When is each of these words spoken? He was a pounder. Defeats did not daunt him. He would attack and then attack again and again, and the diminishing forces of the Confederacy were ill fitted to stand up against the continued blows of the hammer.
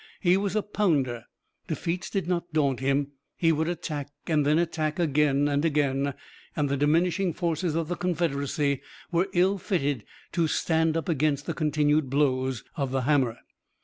He 0.19 0.35
was 0.35 0.55
a 0.55 0.63
pounder. 0.63 1.25
Defeats 1.67 2.09
did 2.09 2.25
not 2.27 2.51
daunt 2.51 2.79
him. 2.79 3.11
He 3.37 3.51
would 3.51 3.67
attack 3.69 4.09
and 4.25 4.43
then 4.43 4.57
attack 4.57 4.97
again 4.97 5.47
and 5.47 5.63
again, 5.63 6.15
and 6.55 6.69
the 6.69 6.75
diminishing 6.75 7.33
forces 7.33 7.75
of 7.75 7.87
the 7.87 7.93
Confederacy 7.95 8.81
were 9.11 9.27
ill 9.33 9.59
fitted 9.59 10.03
to 10.31 10.47
stand 10.47 10.97
up 10.97 11.07
against 11.07 11.45
the 11.45 11.53
continued 11.53 12.09
blows 12.09 12.63
of 12.75 12.89
the 12.89 13.01
hammer. 13.01 13.37